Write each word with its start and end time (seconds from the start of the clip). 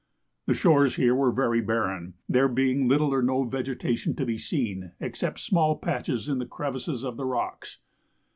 The 0.47 0.55
shores 0.55 0.95
here 0.95 1.13
were 1.13 1.31
very 1.31 1.61
barren, 1.61 2.15
there 2.27 2.47
being 2.47 2.87
little 2.87 3.13
or 3.13 3.21
no 3.21 3.43
vegetation 3.43 4.15
to 4.15 4.25
be 4.25 4.39
seen, 4.39 4.93
except 4.99 5.39
small 5.41 5.77
patches 5.77 6.27
in 6.27 6.39
the 6.39 6.47
crevices 6.47 7.03
of 7.03 7.17
the 7.17 7.25
rocks. 7.25 7.77